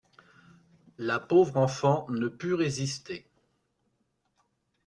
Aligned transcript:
La 0.97 1.19
pauvre 1.19 1.57
enfant 1.57 2.07
ne 2.09 2.27
put 2.27 2.55
résister. 2.55 3.27